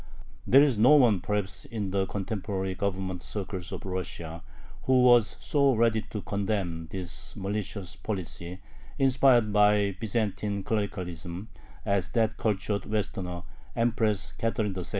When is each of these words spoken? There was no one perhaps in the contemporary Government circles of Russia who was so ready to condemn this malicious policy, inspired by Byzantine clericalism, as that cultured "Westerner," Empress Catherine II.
There 0.47 0.61
was 0.61 0.79
no 0.79 0.95
one 0.95 1.19
perhaps 1.21 1.63
in 1.65 1.91
the 1.91 2.07
contemporary 2.07 2.73
Government 2.73 3.21
circles 3.21 3.71
of 3.71 3.85
Russia 3.85 4.41
who 4.85 5.03
was 5.03 5.37
so 5.39 5.75
ready 5.75 6.01
to 6.09 6.21
condemn 6.23 6.87
this 6.89 7.35
malicious 7.35 7.95
policy, 7.97 8.61
inspired 8.97 9.53
by 9.53 9.95
Byzantine 9.99 10.63
clericalism, 10.63 11.49
as 11.85 12.09
that 12.13 12.37
cultured 12.37 12.87
"Westerner," 12.87 13.43
Empress 13.75 14.31
Catherine 14.31 14.73
II. 14.75 14.85